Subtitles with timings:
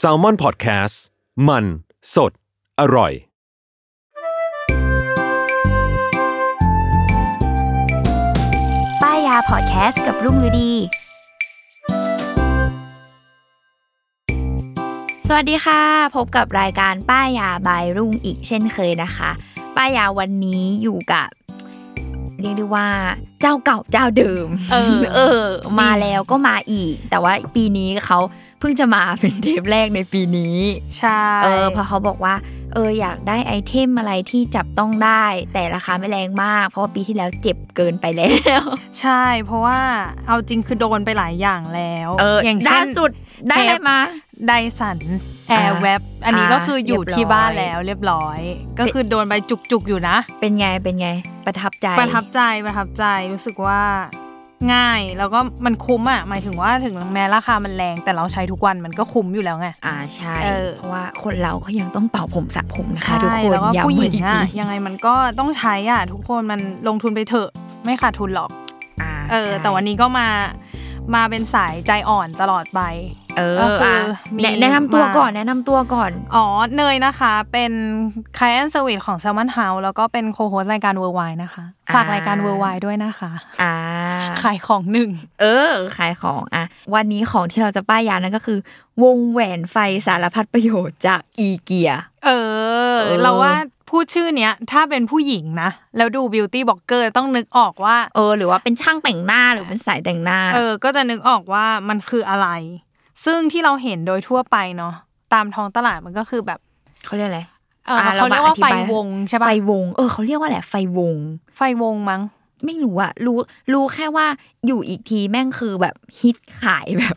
[0.00, 0.96] S a l ม o n PODCAST
[1.48, 1.64] มัน
[2.14, 2.32] สด
[2.80, 3.12] อร่อย
[9.02, 10.72] ป้ายยาพอดแคสต์กับรุ่งฤดี
[15.28, 15.80] สวัสดีค่ะ
[16.16, 19.30] พบกับรายการป้ายยาบายรุ่งอีกเช่นเคยนะคะ
[19.76, 21.28] ป้ายยาวันนี้อยู่กับ
[22.46, 22.88] เรียกได้ว่า
[23.40, 25.44] เจ้าเก่าเจ้าเดิม เออ เออ
[25.80, 28.18] มาแล้วก็มาอีก แต่ว่าปีนี้เขา
[28.60, 30.56] เพิ่งจะมาเป็นเทปแรกในปีนี้
[30.98, 32.34] ใช่ เออเพราะเขาบอกว่า
[32.72, 38.62] เอออยากได้ item อะไรที่จับต้องได้ แต่ราคาไม่แรงมาก เพราะว่าปีที่แล้วเจ็บเกินไปแล้ว
[39.00, 39.78] ใช่ เพราะว่า
[40.26, 43.10] เอาจริงคือโดนไปหลายอย่างแล้ว เอออย่างเช่นล่าสุด
[43.48, 43.98] ได้อะไรมา
[44.48, 44.98] Dyson
[45.48, 48.38] Airwrap อันนี้อ่าก็คืออยู่เรียบร้อยที่บ้านแล้วเรียบร้อย
[48.78, 51.08] ก็คือโดนไปจุกๆอยู่นะ เป็นไงเป็นไง
[51.46, 53.80] ประทับใจประทับใจประทับใจรู้สึกว่า
[54.74, 67.48] ง่ายแล้วก็มันคุ้มอะหมายถึงว่าถึงแม้ราคามันแรง แต่เราใช้ทุกวันมันก็คุ้มอยู่แล้วไงอ่าใช่เออเพราะว่าคนเราก็ยังต้องเป่าผมสระผมนะคะใช่ทุกคนแล้วก็ย้ำผู้หญิงอีกอะทียังไงมันก็ต้องใช้อะทุกคนมันลงทุนไปเถอะ
[67.84, 68.50] ไม่ขาดทุนหรอก
[69.02, 70.28] อ่าเออใช่แต่วันนี้ก็มา
[71.14, 72.80] มาเป็นสายใจอ่อนตลอดไป
[73.36, 77.72] เออก็คืออะมีแนะแนะนำตัวมาก่อนแนะนำตัวก่อน อ๋อ เนยนะคะ เป็น
[78.36, 81.64] Client Service ของ Salmon House แล้วก็เป็นโคโฮสรายการ Worldwide นะคะ
[81.94, 83.30] ฝากอ่ารรายการ Worldwide ด้วยนะคะ
[83.62, 83.74] อ่า
[84.42, 85.10] ขายของหนึ่ง
[85.40, 86.64] เออ ขายของอะ
[86.94, 88.58] วันนี้ของที่เราจะป้ายยานั่นก็คือ
[89.02, 89.76] วงแหวนไฟ
[90.06, 91.92] สารพัดประโยชน์จากอีเกีย
[92.24, 92.30] เอ
[92.94, 93.54] อเออเราว่า
[93.90, 102.48] พูดชื่อเนี้ยถ้าเป็นผู้หญิงนะ แล้วดู Beauty Blogger ต้องนึกออกว่า เออ หรือว่าเป็นช่างแต่งหน้าหรือเป็นสายแต่งหน้า เออ ก็จะนึกออกว่ามันคืออะไร
[103.24, 104.94] ซึ่งที่เราเห็นโดยทั่วไปเนาะ
[105.32, 106.60] ตามท้องตลาดมันก็คือแบบ
[107.04, 107.42] เขาเรียกอะไร
[107.86, 111.16] เออเขาเรียกว่าไฟวงใช่ปะไฟวง เออเขาเรียกว่าอะไรไฟวง
[111.56, 112.22] ไฟวงมั้ง
[112.64, 113.38] ไม่รู้อะรู้
[113.72, 114.26] รู้แค่ว่า
[114.66, 117.16] อยู่อีกทีแม่งคือแบบฮิตขายแบบ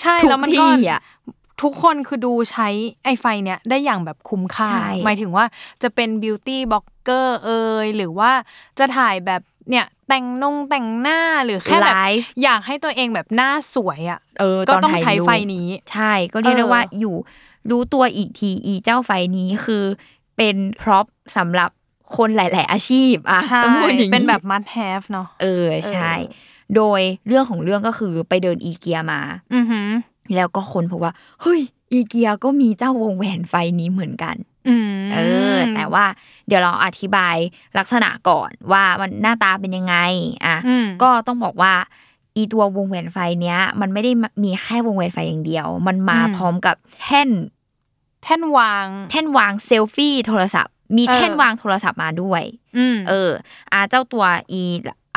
[0.00, 1.00] ใช่ทุกแล้วมันก็ที่อะ
[1.62, 2.68] ทุกคนคือดูใช้
[3.04, 5.44] ไอไฟเนี้ยได้อย่างแบบคุ้มค่าใช่หมายถึงว่า
[5.82, 7.50] จะเป็น beauty blogger เอ
[7.84, 8.32] ยหรือว่า
[8.78, 17.16] จะถ่ายแบบ เนี่ยแต่งนงแต่งหน้าหรือแค่แบบไลฟ์อยากให้ตัวเองแบบหน้าสวยอะเออก็ตอนต้องถ่ายใช้รูปไฟนี้ ใช่ก็เรียกได้เออว่าอยู่
[17.70, 19.84] รู้ตัวอีกทีอีเจ้าไฟนี้คือ
[20.36, 21.70] เป็นพร็อพสำหรับ
[22.16, 26.12] คนหลาย ๆ อาชีพอะใช่ต้องพูดอย่างนี้ เป็นแบบมัดแฮฟเนาะ เออใช่
[26.76, 29.20] โดยเรื่องของเรื่องก็คือไปเดินอีเกียมา
[29.54, 29.88] อือหือ
[30.34, 31.60] แล้วก็คนพบว่าเฮ้ย
[31.92, 34.49] อีเกียก็มีเจ้าวงแหวนไฟนี้เหมือนกันอืม
[35.14, 35.18] เอ
[35.54, 36.04] อ แต่ว่า
[36.46, 37.36] เดี๋ยวเราอธิบาย
[37.78, 39.96] ลักษณะก่อนว่ามันหน้าตาเป็นยังไง
[40.46, 41.74] อะอืมก็ต้องบอกว่า
[42.36, 44.12] อีตัววงแหวนไฟเนี้ย มันไม่ได้
[44.44, 47.28] มีแค่วงแหวนไฟอย่างเดียว มันมาอืมพร้อมกับแท่น
[48.22, 52.42] แท่นวาง แท่นวางเซลฟี่โทรศัพท์ มีเออแท่นวางโทรศัพท์มาด้วย
[52.76, 53.30] อืมเออ
[53.72, 54.62] อาเจ้าตัวอี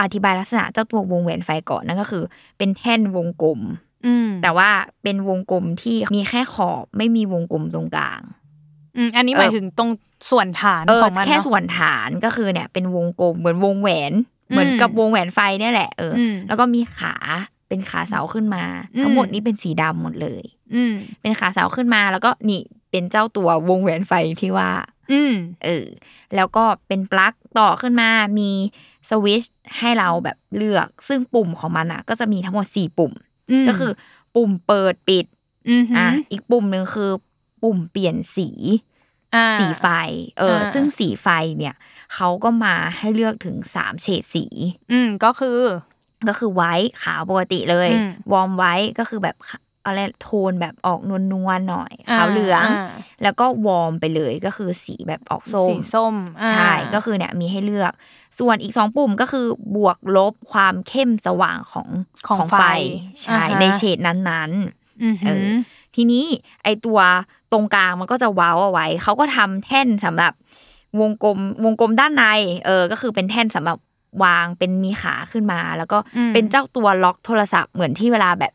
[0.01, 2.23] อธิบายลักษณะเจ้าตัววงแหวนไฟก่อนนั่นก็คือ
[2.57, 3.59] เป็นแท่นวงกลม
[4.05, 4.69] อืมแต่ว่า
[5.03, 8.21] เป็นวงกลมที่มีแค่ขอบไม่มีวงกลมตรงกลาง
[8.97, 9.91] อืมอันนี้หมายถึงตรง
[10.31, 14.13] ส่วนฐานเออของมันแค่เนาะส่วนฐานก็คือเนี่ย เป็นวงกลมเหมือนวงแหวน
[14.49, 17.15] เหมือนกับวงแหวนไฟเนี่ยแหละเอออมแล้วก็มีขา
[17.67, 18.63] เป็นขาเสาขึ้นมา
[18.95, 20.43] อืมทั้งหมดนี้เป็นสีดำหมดเลย
[20.75, 24.69] อืมเป็นขาเสาขึ้นมาแล้วก็นี่เป็นเจ้าตัววงแหวนไฟที่ว่า
[25.11, 25.33] อืม
[25.65, 25.85] เออ
[26.35, 28.09] แล้วก็เป็นปลั๊กต่อขึ้นมา
[28.39, 28.51] มี
[29.09, 33.11] สวิตช์ให้เราแบบเลือก ซึ่งปุ่มของมันอะ ก็จะมีทั้งหมดสี่ปุ่ม
[33.63, 33.91] มก็คือ
[34.35, 35.25] ปุ่มเปิดปิด
[35.69, 37.09] อือหือะออีกปุ่มหนึ่งคือ
[37.63, 38.49] ปุ่มเปลี่ยนสี
[39.35, 39.87] อ่าสีไฟ
[40.39, 41.27] เอออ่าซึ่งสีไฟ
[41.57, 41.75] เนี่ย
[42.15, 44.45] เขาก็มาให้เลือกถึงสามเฉดสี
[44.91, 45.59] อืมก็คือ
[46.27, 46.73] ก็คือไว้
[47.03, 49.35] ขาวปกติเลยอืมวอร์มไว้ก็คือแบบ
[49.85, 52.87] อะไรโทนแบบออกนวลนวลๆหน่อย ขาวเหลืองา
[53.23, 57.91] แล้วก็วอร์มไปเลยก็คือสีแบบออกส้มสีส้มอ่าใช่ ก็คือเนี่ยมีให้เลือก
[58.39, 59.45] ส่วนอีกสองปุ่มก็คือ
[59.75, 61.87] บวกลบความเข้มสว่างของ
[62.27, 62.63] ของไฟ
[63.23, 64.31] ใช่อ่าฮะในเฉดนั้นอื
[64.61, 64.63] อ
[64.99, 65.55] เอหืออ
[65.95, 66.25] ทีนี้
[66.63, 66.99] ไอตัว
[67.51, 70.33] ตรงกลางมันก็จะเว้าเอาไว้ เขาก็ทำแท่นสำหรับ
[70.99, 72.25] วงกลมวงกลมด้านใน
[72.65, 73.77] เออ ก็คือเป็นแท่นสำหรับ
[74.23, 78.53] วางเป็นมีขาขึ้นมา แล้วก็อืมเป็นเจ้าตัวล็อกโทรศัพท์เหมือนที่เวลาแบบ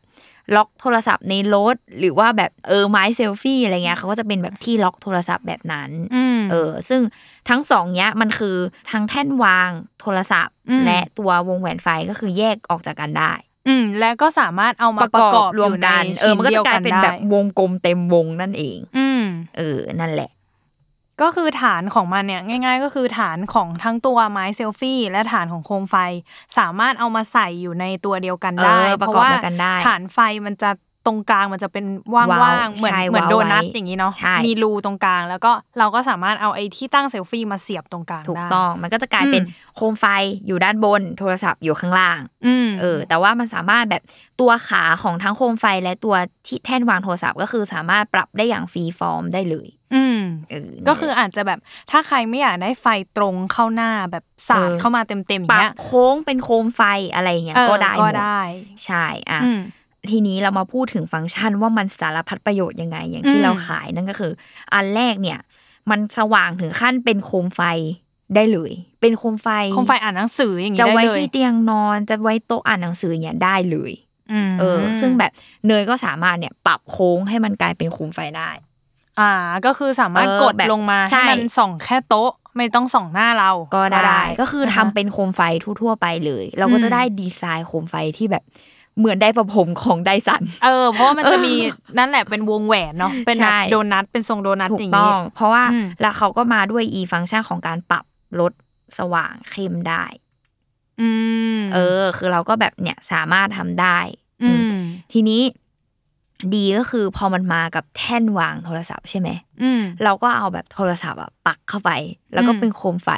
[0.55, 7.01] ล็อกโทรศัพท์ในรถหรือว่าแบบเออไม้เซลฟี่อะไรเงี้ยเขาก็จะเป็นแบบที่ล็อกโทรศัพท์แบบนั้นอืมเออ ซึ่ง
[7.49, 8.57] ทั้งสองเนี้ยมันคือ
[8.91, 9.69] ทั้งแท่นวาง
[10.01, 13.33] โทรศัพท์อืมและตัววงแหวนไฟก็คือแยกออกจากกันได้
[13.69, 19.23] อืมและก็สามารถเอามาประกอบรวมกันยู่ในเออมันก็ชิ้จะกลายเป็นดีวแบบวงกลมเต็มวงนั่นเอง อืม
[19.57, 20.29] เออ นั่นแหละ
[21.21, 25.95] ก็คือฐานของมันเนี่ย ง่าย ๆ ก็คือฐานของทั้งตัวไม้เซลฟี่และฐานของโคมไฟ
[26.57, 30.69] สามารถเอามาใส่อยู่ในตัวเดียวกันได้เออประกอบด้วยกันได้ฐานไฟมันจะ
[31.09, 40.05] ตรงกลางมันจะเป็นว่ว้าางวๆเหมือนใช่เหมือนว้าวโดนัทไว้อย่างนี้เนาะใช่มีรูตรงกลาง แล้วก็เราก็สามารถเอาไอ้ที่ตั้งเซลฟี่มาเสียบตรงกลางถูกได้ต้องมันก็จะกลายเป็นอืมโคมไฟ
[40.47, 44.03] อยู่ด้านบน โทรศัพท์อยู่ข้างล่างอืมเออ แต่ว่ามันสามารถแบบ
[44.39, 46.15] ตัวขาของทั้งโคมไฟและตัว
[46.47, 50.19] ที่แท่นวางโทรศัพท์ก็คือสามารถปรับได้อย่างฟรีฟอร์มได้เลยอืม
[50.49, 51.59] เออก็คืออาจจะแบบ
[51.91, 56.81] ถ้าใครไม่อยากได้ไฟตรงเข้าหน้าแบบสาดเออเข้ามาเต็มๆอปย่างรับเงี้ยโค้งเป็นโคมไฟ
[57.13, 58.41] อะไรอย่างเงี้ยเออก็ได้หก็มดได้
[58.85, 59.59] ใช่อะอืม
[60.09, 64.31] ทีนี้เรามาพูดถึงฟังก์ชันว่ามันสารพัดประโยชน์ยังไง อย่างที่อืมเราขายนั่นก็คือ
[64.73, 65.39] อันแรกเนี่ย
[65.89, 67.61] มันสว่างถึงขั้นเป็นโคมไฟ
[68.35, 73.91] ได้เลย เป็นโคมไฟโคมไฟอ่านหนังสืออย่างงี้จะได้ไว้เลยที่เตียงนอนจะไว้โต๊ะอ่านหนังสือเนี่ยได้เลย
[74.49, 75.31] มเออ ซึ่งแบบ
[75.67, 78.49] เนยก็สามารถเนี่ยปรับโค้งให้มันกลายเป็นโคมไฟได้
[79.19, 79.31] อ่า
[79.65, 85.41] ก็คือสามารถเออกดแบบลงมาใช่ให้มันส่องแค่โต๊ะไม่ต้องส่องหน้าเราก็ได้ ก็คือทำนะะเป็นโคมไฟ
[85.81, 88.43] ทั่วๆไปเลย เราก็อืจะมได้ดีไซน์โคมไฟที่แบบ
[88.97, 91.53] เหมือนได้ประผมของไดสัน เออ เพราะว่ามันจะมี
[91.97, 98.05] นั่นแหละเป็นวงแหวนเนาะ เป็นแบบใช่โดนัท เป็นทรงโดนัทถูอกย่างต้งี้องเพราะว่าอืมแล้วเขาก็มาด้วย e ฟังก์ชันของการปรับ
[98.39, 98.53] ลด
[98.99, 100.03] สว่างเข้มได้
[101.01, 101.09] อื
[101.57, 103.99] ม เออ คือเราก็แบบเนี่ยสามารถทำได้
[104.43, 104.69] อืม
[105.13, 105.41] ทีนี้
[106.55, 109.29] ดีก็คือพอมันมากับแท่นวางโทรศัพท์ใช่ไหม
[109.61, 111.91] อืมเราก็เอาแบบโทรศัพท์อะปักเข้าไป
[112.33, 113.09] แล้วก็อืมเป็นโคมไฟ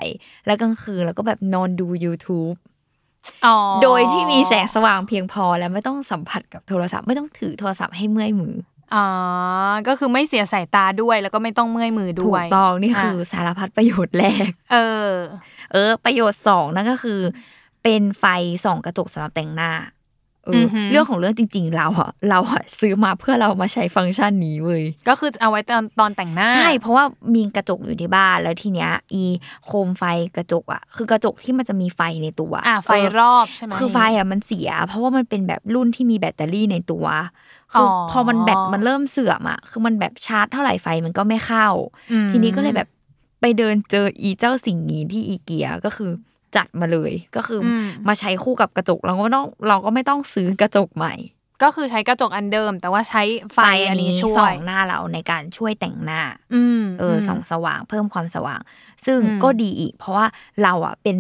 [0.45, 2.70] แล้วกลางคืนเราก็แบบนอนดู YouTube อ๋อ
[3.83, 8.55] โดยที่มีแสงสว่างเพียงพอแล้วไม่ต้องสัมผัสกับโทรศัพท์ไม่ต้องถือโทรศัพท์ให้เมื่อยมือ
[8.95, 9.07] อ๋อ
[9.87, 14.77] ก็คือไม่เสียสายตาด้วยแล้วก็ไม่ต้องเมื่อยมือถูด้วกยต้องนี่คือสารพัดประโยชน์แรก เอ
[15.09, 15.11] อ
[15.71, 17.19] เออ ประโยชน์สองนั่นก็คือ
[17.83, 18.25] เป็นไฟ
[18.63, 27.03] ส่องกระจกสำหรับแต่งหน้าเออออหือเรื่องของเรื่องจริง ๆ เราอะเราอะซื้อมาเพื่อเรามาใช้ฟังก์ชันนี้เว้ยก็คือเอาไว้ตอนตอนแต่งหน้า ใช่เพราะว่า
[27.35, 29.23] มีกระจกอยู่ที่บ้านแล้วทีเนี้ย อี
[29.65, 30.03] โคมไฟ
[30.37, 37.05] กระจกอะคือกระจกที่มันจะมีไฟในตัวอ่าไฟเรอบใช่ไหมคือไฟอะมันเสีย เพราะว่ามันเป็นแบบรุ่นที่มีแบตเตอรี่ในตัว
[37.73, 41.67] คือออพอมันแบตมันเริ่มเสื่อมอะคือมันแบบชาร์จเท่าไหร่ไฟมันก็ไม่เข้า
[42.11, 42.89] อืมทีนี้ก็เลยแบบ
[43.41, 46.11] ไปเดินเจออีเจ้าสิ่งนี้ที่อีเกียก็คือ
[46.55, 51.13] จัดมาเลย ก็คืออมมาใช้คู่กับกระจกเราก็ไม่ต้องเราก็ไม่ต้องซื้อกระจกใหม่
[51.63, 56.21] ก็คือใช้กระจกอันเดิม แต่ว่าใช้ไฟอันนี้ช่วส่อยงหน้าเราในการช่วยแต่งหน้า
[56.55, 58.61] อืมเอออส่องสว่างเพิ่มความสว่าง
[59.05, 60.27] ซึ่งอืมก็ดีอีก เพราะว่า
[60.63, 61.17] เราอะเป็น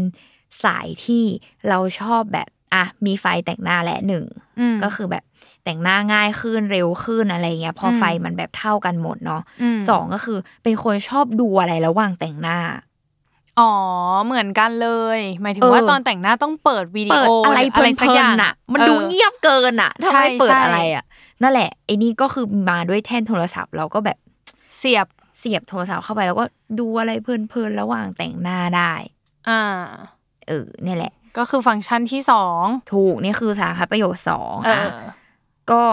[0.63, 1.23] สายที่
[1.69, 4.25] เราชอบแบบอะมีไฟแต่งหน้าแหละหนึ่ง
[4.73, 5.23] มก็คือแบบ
[5.63, 9.41] แต่งหน้าง่ายขึ้นเร็วขึ้นอะไรเงี้ย พออมไฟมันแบบเท่ากันหมดเนาะ
[9.75, 12.57] มสองก็คือเป็นคนชอบดูอะไรระหว่างแต่งหน้า
[13.61, 13.73] อ๋อ
[14.25, 21.03] เหมือนกันเลย หมายถึงเออว่าตอนแต่งหน้าต้องเปิดวิดีเปิดโออะไรหเพลินสักอย่างๆน่ะ มันออดูเงียบเกินอะถ้าใช่ไม่เปิดใช่อะไรอะ
[21.41, 24.17] นั่นแหละไอ้นี่ก็คือมาด้วยแท่นโทรศัพท์เราก็แบบ
[24.77, 25.07] เสียบ
[25.39, 26.45] เสียบโทรศัพท์เข้าไปแล้วก็
[26.79, 28.93] ดูอะไรเพลินๆระหว่างแต่งหน้าได้
[29.49, 29.61] อ่า
[30.47, 34.97] เออนี่แหละ ก็คือฟังก์ชันที่สองถูกนี่คือสารพัดประโยชน์สองเออะอ
[35.71, 35.83] ก็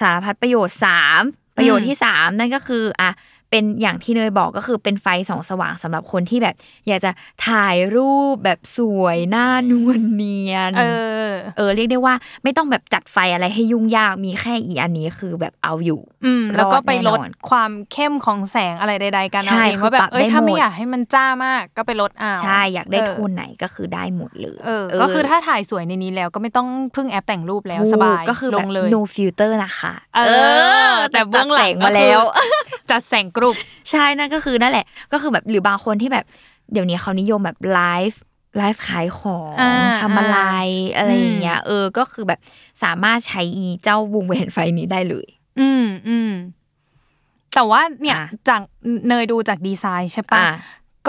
[0.00, 1.22] สารพัดประโยชน์สาม
[1.56, 3.10] ประโยชอืน์มที่สามนั่นก็คืออะ
[3.50, 6.54] เป็นอย่างที่เนยบอกก็คือเป็นไฟส่องสว่างสำหรับคนที่แบบ
[6.86, 7.10] อยากจะ
[7.46, 10.84] ถ่ายรูปแบบสวยหน้านวลเนียน เอ
[11.28, 30.20] อ เออ เรียกได้ว่าไม่ต้องแบบจัดไฟอะไรให้ยุ่งยากมีแค่อีอันนี้คือแบบเอาอยู่ อืมแล้วก็ไปลดรอดแน่นอนความเข้มของแสงอะไรใด ๆ กันเอาใช่เองว่าแบคือปรับบเอ้ยได้ถ้าไม่หมดอยากให้มันจ้ามากก็ไปลดเอาใช่อยากได้เโทนไหนก็คือได้หมดเลยเออ ก็คือถ้าถ่ายสวยในนี้แล้วก็ไม่ต้องพึ่งแอปแต่งรูปแล้วสบายถูก็คือลแบบงเลย no filter นะคะ เอ
[30.92, 32.52] อ แต่เบื้องหลังจัดแสมาแล้วก็คือ
[32.90, 33.56] จัดแสงกรุบ
[33.90, 36.24] ใช่นั่นก็คือนั่นแหละ ก็คือแบบหรือบางคนที่แบบ
[36.72, 40.38] เดี๋ยวนี้เขานิยมแบบ live live ขายของอ่าทำอะไร
[40.96, 42.40] อะไรอืมอย่างเงี้ยเออก็คือแบบ
[42.82, 45.26] สามารถใช้อีเจ้าวงแหวนไฟนี้ได้เลย
[45.60, 46.32] อืมอืม
[47.54, 48.60] แต่ว่าเนี่ยอะจาก
[49.08, 50.54] เนยดูจากดีไซน์ใช่ปะอะ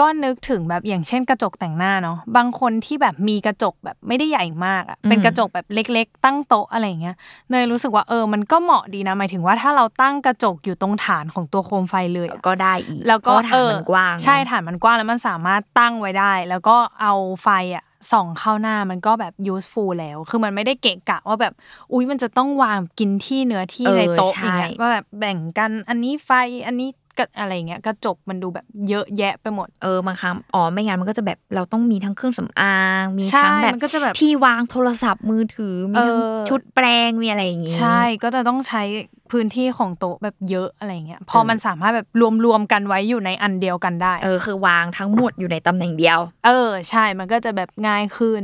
[0.00, 7.16] ก็นึกถึงแบบอย่างเช่นกระจกแต่งหน้าเนาะบางคนที่แบบมีกระจกแบบไม่ได้ใหญ่มากอะอืมเป็นกระจกแบบเล็ก ๆ ตั้งโต๊ะอะไรอย่างเงี้ย
[7.50, 21.54] เนยรู้สึกว่าเออมันก็เหมาะดีนะหมายถึงว่าถ้าเราตั้งกระจกอยู่ตรงฐานของตัวโคมไฟเลยอะก็ได้อีกแล้วก็เพราะว่าฐานเออมันกว้างใช่เนอะฐานมันกว้างแล้วมันสามารถตั้งไว้ได้ แล้วก็เอาไฟอะส่องเข้าหน้ามันก็แบบ useful แล้ว คือมันไม่ได้เกะกะว่าแบบ
[21.92, 26.30] อุ้ยมันจะต้องวางกินที่เนื้อที่เออในโต๊ะใช่อย่างเงี้ยว่าแบบแบ่งกัน อันนี้ไฟ
[26.66, 26.88] อันนี้
[27.18, 38.82] ก็อะไรเงี้ยกระจกมันดูแบบเยอะแยะไปหมด เออบางครั้งอ๋อไม่งั้นมันก็จะแบบเราต้องมีทั้งเครื่องสำอางมีใช่ทั้งแบบมันก็จะแบบที่วางโทรศัพท์มือถือมีทั้งเออชุดแปรงมีอะไรอย่างงี้ใช่ก็จะต้องใช้
[39.30, 42.08] พื้นที่ของโต๊ะแบบเยอะอะไรเงี้ยพอเออมันสามารถแบบ
[42.44, 48.42] รวมๆกันไว้อยู่ในอันเดียวกันได้ เออคือวางทั้งหมดอยู่ในตำแหน่งเดียว เออ ใช่มันก็จะแบบง่ายขึ้น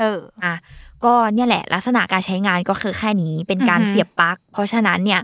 [0.00, 0.54] เอออะ
[1.04, 5.20] ก็เนี่ยแหละลักษณะการใช้งานก็คือแค่นี้เป็นการอือหือเสียบปลั๊กเพราะฉะนั้นเนี่ย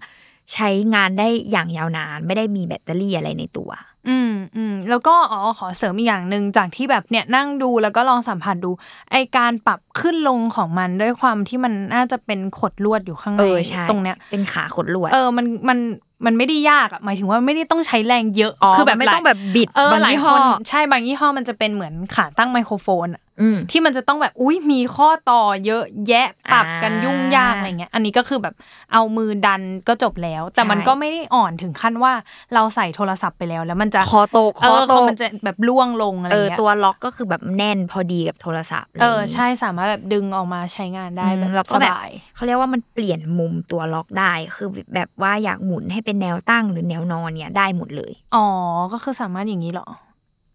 [0.54, 3.70] ใช้งานได้อย่างยาวนาน ไม่ได้มีแบตเตอรี่อะไรในตัว
[4.08, 8.70] อืมอืมแล้วก็อ๋อขอเสริมอีกอย่างหนึ่งจากที่แบบเนี่ยนั่งดูแล้วก็ลองสัมผัสดู
[9.10, 15.78] ไอการปรับขึ้นลงของมันด้วยความที่มันน่าจะเป็นขดลวดอยู่ข้างในเออใช่ตรงเนี้ยเป็นขาขดลวด เออมันมัน
[16.26, 23.27] มันไม่ได้ยากอะหมายถึงว่าไม่ได้ต้องใช้แรงเยอะอ๋อคือแบบมันไม่หลายต้องแบบบิดเออบางหลายยี่คห้อนใช่บางยี่ห้อมันจะเป็นเหมือนขาตั้งไมโครโฟนอะอืม
[23.70, 28.54] ที่มันจะต้องแบบอุ้ยมีข้อต่อเยอะแยะปรับกันอ่ายุ่ยุ่งยากอะไรเงี้ย อันนี้ก็คือแบบ
[28.92, 32.12] เอามือดันก็จบแล้ว แต่มันใช่ก็ไม่ได้อ่อนถึงขั้นว่า
[32.54, 48.46] เราใส่โทรศัพท์ไปแล้ว แล้วมันจะคอโตกเอคออโตกมันจะแบบล่วงลงอะไรเออเงี้ยตัวล็อกก็คือแบบแน่นพอดีกับโทรศัพท์ะไรเออย่างองี้ใช่สามารถแบบดึงออกมาใช้งานได้อืมแบบแล้วก็สแบบบายเขาเรียกว่ามันเปลี่ยนมุมตัวล็อกได้คือแบบว่าอยากหมุนให้เป็นแนวตั้งหรือแนวนอนเนี่ยได้หมดเลยอ๋อ
[48.92, 49.88] ก็คือสามารถอย่างนี้เหรอ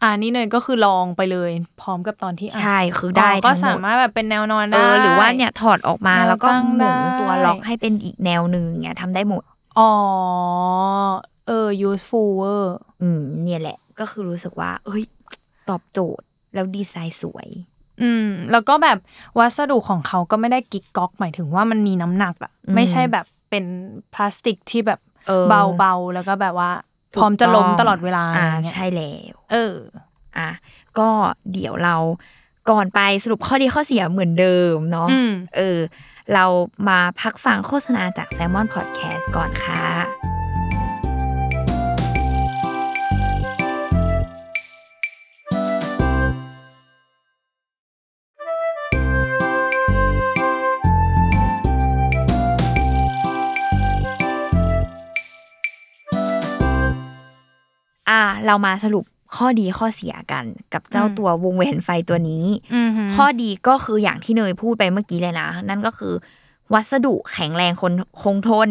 [0.03, 9.43] อ่านี่เนยก็คือลองไปเลย พร้อมกับตอนที่อ่านใช่คือได้ก็ทั้งหสามมดมารถแบบเป็นแนวนอนเอได้อหรือว่าเนี่ยถอดออกมาแนวแล้วก็ตั้งหมุนได้ตัวล็อกให้เป็นอีกแนวหนึ่งเนี่ยทำได้หมด
[9.79, 9.91] อ๋อ
[11.47, 15.03] เออ useful เวอร์อืม เนี่ยแหละ ก็คือรู้สึกว่า เอ้ย
[15.69, 17.47] ตอบโจทย์แล้วดีไซน์สวย
[18.01, 18.97] อืม แล้วก็แบบ
[19.39, 23.65] วัสดุของเขาก็ไม่ได้กิ๊กก๊อก หมายถึงว่ามันมีน้ำหนักอะอืมไม่ใช่แบบเป็น
[24.13, 25.45] พลาสติกที่แบบเออ
[25.79, 26.71] เบาๆแล้วก็แบบว่า
[27.15, 29.75] พร้อมจะล้มตลอดเวลาอ่าอะไรเงี้ยใช่แล้ว เออ
[30.37, 30.49] อะ
[30.99, 31.09] ก็
[31.51, 31.95] เดี๋ยวเรา
[32.69, 35.79] ก่อนไปสรุปข้อดีข้อเสียเหมือนเดิมเนาะอืมเออ
[36.33, 36.45] เรา
[36.89, 40.22] มาพักฟังโฆษณาจาก s ซ l m o n Podcast ก่อนค่ะ
[58.47, 66.13] เรามาสรุปข้อดีข้อเสียกันกับเจ้าอืมตัววงแหวนไฟตัวนี้อืมฮึข้อดีก็คืออย่างที่เนยพูดไปเมื่อกี้เลยนะ นั่นก็คือ
[66.73, 68.69] วัสดุแข็งแรงคนคงทน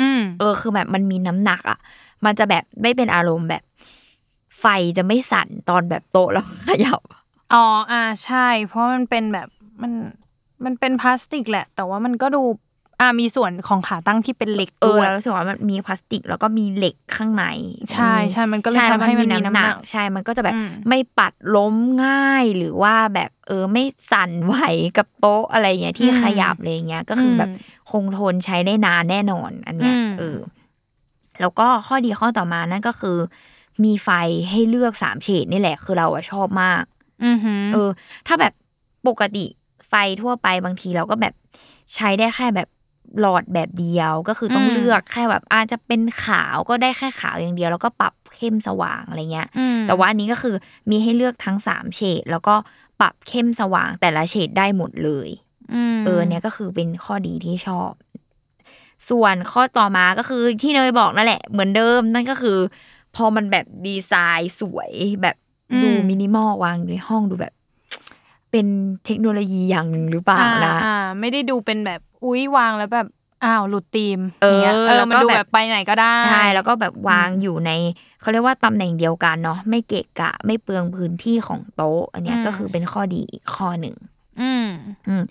[0.00, 1.78] อืมเออ คือแบบมันมีน้ำหนักอะ
[2.24, 3.62] มันจะแบบไม่เป็นอารมณ์แบบ
[4.60, 4.64] ไฟ
[4.96, 7.00] จะไม่สั่นตอนแบบโต๊ะแล้วขยับ
[7.52, 9.48] อ๋อ อ่า ใช่ เพราะมันเป็นแบบ
[9.82, 9.92] มัน
[10.64, 12.42] มันเป็นพลาสติกแหละ แต่ว่ามันก็ดู
[13.00, 17.44] อ่ามีส่วนของขาตั้งที่เป็นเหล็กเออด้วยแล้วรู้สึกว่ามันมีพลาสติก แล้วก็มีเหล็กข้างใน
[17.92, 24.56] ใช่ใช่มันก็เลยช่ทำให้มันมีน้ำหนักใช่มันก็จะแบบอืมไม่ปัดล้มง่ายหรือว่าแบบเออไม่สั่นไหว
[24.98, 27.50] กับโต๊ะอะไรเงี้ยที่ขยับอะไรเงี้ยก็คือแบบ
[27.90, 30.38] คงทนใช้ได้นานแน่นอน อันเนี้ยอืมเออ
[31.40, 33.18] แล้วก็ข้อดีข้อต่อมานั่นก็คือ
[33.84, 34.10] มีไฟ
[34.50, 36.84] ให้เลือกสามเฉดนี่แหละ คือเราอะชอบมาก
[37.24, 37.88] อือฮึเออ
[38.26, 38.52] ถ้าแบบ
[39.08, 39.44] ปกติ
[39.88, 41.34] ไฟทั่วไปบางทีเราก็แบบ
[41.94, 42.68] ใช้ได้แค่แบบ
[43.20, 50.54] หลอดแบบเดียวก็คือต้องเลือกแค่แบบอาจจะเป็นขาวก็ได้แค่ขาวอย่างเดียว แล้วก็ปรับเข้มสว่างอะไรเงี้ยอืมแต่ว่าอันนี้ก็คือ
[50.90, 52.54] มีให้เลือกทั้งสามเฉดแล้วก็
[53.00, 55.28] ปรับเข้มสว่างแต่ละเฉดได้หมดเลย
[55.92, 57.92] มเออเนี่ยก็คือเป็นข้อดีที่ชอบ
[59.08, 62.58] ส่วนข้อต่อมาก็คือที่เนยบอกนั่นแหละ เหมือนเดิมนั่นก็คือ
[63.16, 65.36] พอมันแบบดีไซน์สวยแบบ
[65.82, 67.54] ดูมินิมอลวางอยู่ในห้องดูแบบ
[68.50, 68.66] เป็น
[69.04, 73.06] เทคโนโลยีอย่างหนึ่งหรือเปล่าอ่านะอ่าไม่ได้ดูเป็นแบบ อุ้ยวางแล้วแบบ
[73.44, 77.70] อ้าวหลุดธีมเออนี่ยเออแล้วก็มันดูแบบแบบไปไหนก็ได้ใช่แล้วก็แบบวางอยู่ใน
[78.20, 83.94] เขาเรียกว่าตำแหน่งเดียวกันเนาะไม่เกะกะ ไม่เปลืองพื้นที่ของโต๊ะ อันเนี้ยอืมก็คือเป็นข้อดีอีกข้อหนึ่ง
[84.40, 84.66] อืม
[85.08, 85.22] อืม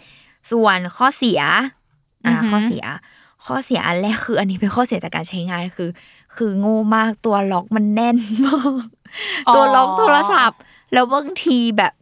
[0.52, 1.42] ส่วนข้อเสีย
[2.26, 2.84] อ่าอือหือข้อเสีย
[3.46, 5.90] ข้อเสียอันแรกคือ อันนี้เป็นข้อเสียจากการใช้งานคือ
[6.36, 8.84] คือโง่มากตัวล็อกมันแน่นมาก
[9.56, 10.60] ตัวล็อกโทรศัพท์
[10.94, 11.94] แล้วบางทีแบบ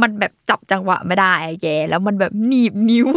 [0.00, 3.08] มันแบบจับจังหวะไม่ได้อะแกแล้วมันแบบหนีบนิ้ว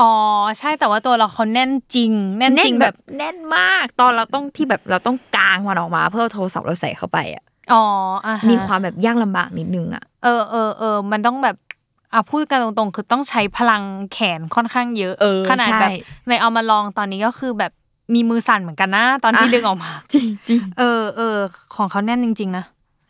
[0.00, 0.12] อ๋อ
[0.58, 7.84] ใช่แต่ว่าตัวเราเขาแน่นจริง แน่นจริงแบบแน่นมาก ตอนเราต้องที่แบบเราต้องกางมันออกมา เพื่อเอาโทรศัพท์เราใส่เข้าไปอะอ๋อ
[8.26, 11.56] อ่าฮะมีความแบบยากลำบากนิดนึงอะเออเออเออมันต้องแบบ
[12.12, 15.90] อะพูดกันตรงๆ คือต้องใช้พลังแขนค่อนข้างเยอะเออขนาดใช่แบบ
[16.28, 17.72] ในเอามาลองตอนนี้ก็คือแบบ
[18.14, 21.36] มีมือสั่นเหมือนกันนะ ตอนที่อะดึงออกมา จริงจริงเออเออ
[21.74, 22.64] ของเขาแน่นจริง ๆ นะ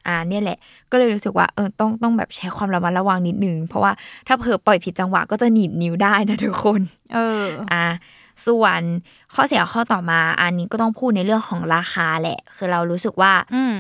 [0.07, 0.59] อ่าเนี่ยแหละ
[0.91, 3.93] ก็เลยรู้สึกว่าเออต้องต้องแบบใช้ความระมัดระวังนิดนึงเพราะว่า
[4.27, 6.81] ถ้าเผลอปล่อยผิดจังหวะก็จะหนีบนิ้วได้นะทุกคน
[7.15, 7.85] เอออ่า
[8.47, 8.81] ส่วน
[9.35, 13.75] ข้อเสียข้อต่อมา อันนี้ก็ต้องพูดในเรื่องของราคาแหละ คือเรารู้สึกว่าอืม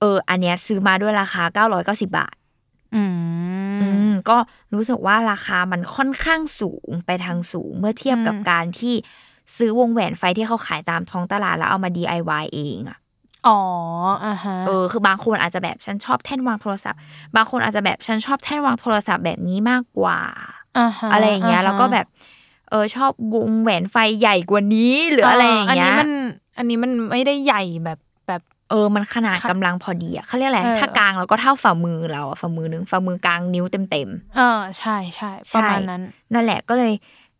[0.00, 2.34] เออ อันเนี้ยซื้อมาด้วยราคา 990 บาท
[2.96, 3.02] อื
[3.82, 4.36] อืมมก็
[4.74, 8.94] รู้สึกว่าราคามันค่อนข้างสูงไปทางสูง เมื่อเทียบกับอืมการที่
[9.56, 12.98] ซื้อวงแหวนไฟที่เขาขายตามท้องตลาดแล้วเอามา DIY เองอะ
[13.48, 13.58] อ๋อ
[14.24, 16.98] อ่าฮะเออคือบางคนอาจจะแบบฉันชอบแท่นวางโทรศัพท์
[17.36, 20.20] บางคนอาจจะแบบฉันชอบแท่นวางโทรศัพท์แบบนี้มากกว่า
[20.78, 22.06] อ่าฮะอะไรอย่างเงี้ยฮะแล้วก็แบบ
[22.70, 26.10] เออชอบวงแหวนไฟใหญ่กว่านี้หรืออะไรอย่างเงี้ยอันนี้มัน
[26.58, 36.92] อันนี้มันไม่ได้ใหญ่แบบแบบเออมันขนาดค่ะกำลังพอดีอะเขาเรียกอะไรเออถ้ากลางเราก็เท่าฝ่ามือเราอะฝ่ามือหนึ่งฝ่ามือ กลางนิ้วเต็มเต็มๆเออใช่ใช่ใช่ประมาณนั้นนั่นแหละก็เลย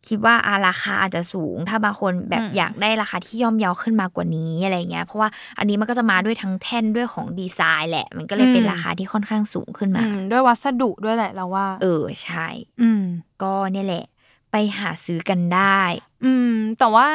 [0.09, 5.29] คิดว่าอาราคาอาจจะสูง ถ้าบางคนแบบอืมอยากได้ราคาที่ย่อมเยาขึ้นมากว่านี้อะไรเงี้ยเพราะว่า
[5.59, 12.47] อันนี้มันก็จะมาด้วยทั้งแท่นด้วยของดีไซน์แหละ มันก็เลยเป็นราคาที่ค่อนข้างสูงขึ้นอืมามด้วยวัสดุด้วยแหละเราว่า เออใช่
[12.83, 13.03] อืม
[13.43, 14.05] ก็เนี่ยแหละ
[14.53, 15.81] ไปหาซื้อกันได้
[16.25, 17.07] อืม แต่ว่า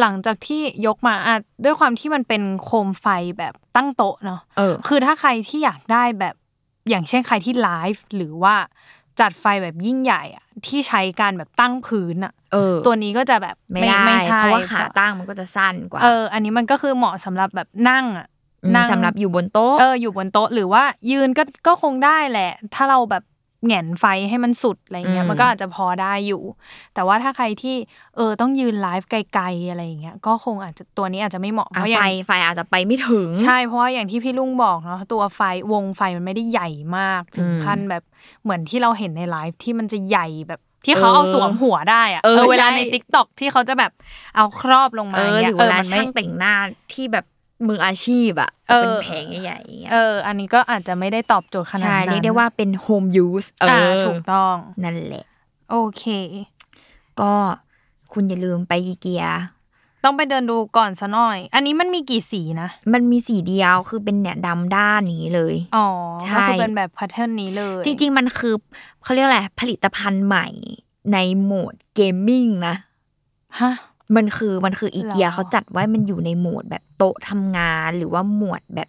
[0.00, 3.06] หลังจากที่ยกมาอะด้วยความที่มันเป็นโคมไฟ
[3.38, 6.34] แบบตั้งโต๊ะเนาะเออคือถ้าใครที่อยากได้แบบ
[6.88, 8.54] อย่างเช่นใครที่ไลฟ์หรือว่า
[9.20, 18.26] จัดไฟแบบยิ่งใหญ่อะที่ใช้การแบบตั้งพื้นอะเออตัวนี้ก็จะแบบไม่ได้ไม่ใช่เพราะว่าขาตั้งมันก็จะสั้นกว่าเอออันนี้มันก็คือเหมาะสำหรับแบบนั่งอะ
[18.66, 23.22] มนั่งสำหรับอยู่บนโต๊ะเอออยู่บนโต๊ะหรือว่ายืนก็ก็คงได้แหละ ถ้าเราแบบ
[23.66, 26.42] แหงนไฟให้มันสุดอะไรเงี้ยอืมมันก็อาจจะพอได้อยู่
[26.94, 27.76] แต่ว่าถ้าใครที่
[28.16, 35.40] เออต้องยืนไลฟ์ไกลๆอะไรอย่างเงี้ยก็คงอาจจะตัวนี้อาจจะไม่เหมาะเพอะราะอไฟย่างไฟอาจจะไปไม่ถึง ใช่เพราะว่าอย่างที่พี่ลุงบอกเนาะตัวไฟ
[35.72, 38.02] วงไฟมันไม่ได้ใหญ่มากถึงอืมขั้นแบบ
[38.42, 43.92] เหมือนที่เราเห็นในไลฟ์ที่มันจะใหญ่แบบที่เขาเอาเออสวมหัวได้อะเออเวลาใช่ใน TikTok ที่เขาจะแบบ
[44.36, 46.54] เอาครอบลงมาเออหนี่รืยอเวลามันไม่ช่างแต่งหน้า
[46.92, 47.24] ที่แบบ
[47.66, 55.24] มืออาชีพอะเออเป็นแผงใหญ่ๆอย่างเงี้ยเออ อันนี้ก็อาจจะไม่ได้ตอบโจทย์ขนาดใช่นั้นเรียกได้ว่าเป็น home use เออ่าอถูกต้องนั่นแหละ
[55.70, 56.04] โอเค
[57.20, 57.32] ก็
[58.12, 59.24] คุณอย่าลืมไปอีเกีย
[60.04, 65.86] ต้องไปเดินดูก่อนซะหน่อย อันนี้มันมีกี่สีนะ มันมีสีเดียวคือเป็นเนี่ยดำด้านอย่างนี้เลย อ๋อ
[66.22, 68.54] ใช่ก็คือเป็นแบบ pattern นี้เลย จริง ๆ มันคือ
[69.02, 70.46] เขาเรียกอะไรผลิตภัณฑ์ใหม่
[71.12, 72.74] ในหมวด gaming นะ
[73.60, 73.72] ฮะ
[74.16, 78.88] มันคือมันคืออีเกียหรอเขาจัดไว้มันอยู่ในหมวดแบบโต๊ะทำงานหรือว่าหมวดแบบ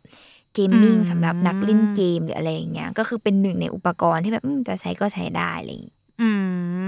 [0.54, 6.30] gaming อืมสำหรับนักเล่นเกมหรืออะไรอย่างเงี้ยก็คือเป็นหนึ่งในอุปกรณ์ที่แบบอืมจะใช้ก็ใช้ได้อะไรอย่างงี้อื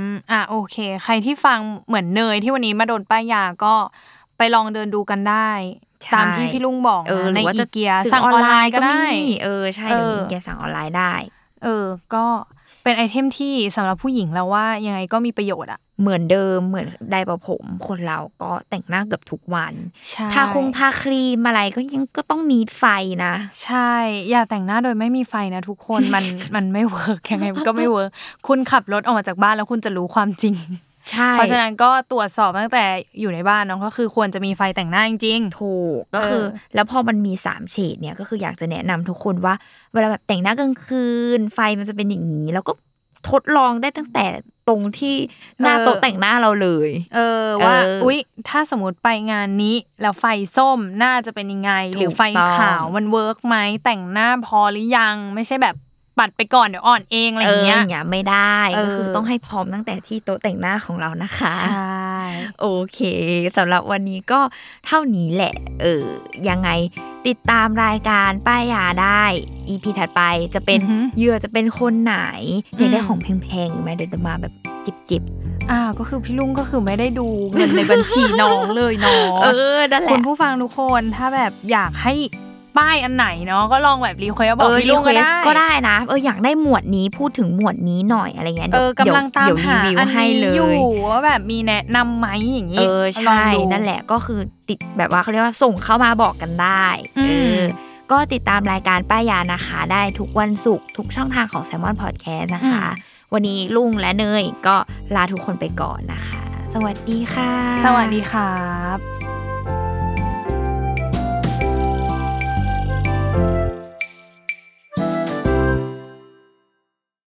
[0.10, 3.73] มอะโอเค ใครที่ฟังเหมือนเนยที่วันนี้มาโดนป้ายยาก็
[4.38, 5.51] ไปลองเดินดูกันได้
[6.03, 11.13] ใช่ตามที่พี่ลุงบอกเออนะหในรือว่าจะซื้อในอีเกียสั่งออนไลน์ก็ได้มีเออใช่เดี๋ยวเอออีเกียสั่งออนไลน์ได้
[11.63, 12.25] เออ ก็
[12.83, 19.73] เป็น item ที่สำหรับผู้หญิงแล้วว่ายังไงก็มีประโยชน์อะเหมือนเดิมเหมือนไดร์ประผม คนเราก็แต่งหน้าเกือบทุกวัน
[20.09, 22.83] ใช่ทาคงทาครีมอะไรก็ยังก็ต้อง need ไฟ
[23.25, 23.33] นะ
[23.63, 23.91] ใช่
[24.29, 28.12] อย่าแต่งหน้าโดยไม่มีไฟนะทุกคนมันมันไม่ work ยังไงมันก็ไม่ work
[28.47, 30.92] คุณขับรถออกมาจากบ้านแล้วคุณจะรู้ความจริงใช่
[31.33, 32.85] เพราะฉะนั้นก็ตรวจสอบตั้งแต่
[33.19, 39.53] อยู่ในบ้านเนาะก็คือควรจะมีไฟแต่งหน้าจริงถูกก็คือเออแล้วพอมันมีสามเฉดเนี่ยก็คืออยากจะแนะนำทุกคนว่า
[39.93, 41.05] เวลาแบบแต่งหน้ากลางคื
[41.37, 42.73] น ไฟมันจะเป็นอย่างนี้ แล้วก็
[43.29, 44.25] ทดลองได้ตั้งแต่
[44.67, 45.15] ตรงที่
[45.61, 48.17] หน้าโต๊ะแต่งหน้าเราเลย เออว่าเอออุ๊อุ๊ย
[48.49, 50.25] ถ้าสมมติไปงานนี้ แล้วไฟ
[50.57, 55.75] ส้มน่าจะเป็นยังไงถูกหรือไฟต้องขาวมัน work ไหมแต่งหน้าพอหรือยังไม่ใช่แบบ
[56.19, 62.13] ปัดไปก่อนเดี๋ยวอ่อนเองอะไรอย่างเงี้ยอย่างเงี้ยไม่ได้เออก็คือต้องให้พร้อมตั้งแต่ที่โต๊ะแต่งหน้าของเรานะคะใช่
[62.62, 62.99] โอเค
[63.58, 64.39] สำหรับวันนี้ก็
[64.88, 66.06] เท่านี้แหละเออ
[66.49, 66.69] ยังไง
[67.28, 69.23] ติดตามรายการป้ายยาได้
[69.69, 70.21] EP ถัดไป
[70.56, 72.17] จะเป็นอือหือเหยื่อจะเป็นคนไหน
[72.78, 74.54] อยากได้อืมของแพงๆไหมเดี๋ยวจะมาแบบ
[75.10, 75.23] จิบ
[75.71, 79.47] อ่าก็คือพี่ลุงก็คือไม่ได้ดูเงินในบัญชีน้องเลยเนาะๆเอ
[79.78, 82.13] อนั่นแหละคุณผู้ฟังทุกคนถ้าแบบอยากให้
[82.77, 90.77] ป้ายอันไหนเนาะก็ลองแบบ request บอกพี่ลุงเควก็สได้ก็ได้นะเอออยากได้หมวดนี้พูดถึงหมวดนี้หน่อยอะไรเงี้ยเอเดี๋ยวอกำลังตามเดี๋ยวรีหาวิวอันให้นี้เลอยู่ย
[91.12, 97.62] ว่าแบบมีแนะนำไหมอย่างนี้เออลใช่งดูนั่นแหละก็คือติดแบบว่าเขาเรียกว่าส่งเข้ามาบอกกันได้อืมเออ
[98.12, 102.86] ก็ติดตามรายการป้ายยานะคะได้ทุกวันศุกร์ทุกช่องทางของ s ซ l m o n Podcast นะคะ
[103.33, 104.75] วันนี้ลุงและเนยก็
[105.15, 106.41] ลาทุกคนไปก่อนนะคะ
[106.73, 107.51] สวัสดีค่ะ
[107.86, 108.55] สวัสดีครั
[108.95, 109.22] บ